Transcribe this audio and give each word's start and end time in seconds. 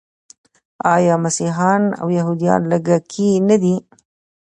آیا 0.93 1.15
مسیحیان 1.23 1.83
او 2.01 2.07
یهودان 2.19 2.61
لږکي 2.71 3.29
نه 3.47 3.55
دي؟ 3.61 3.75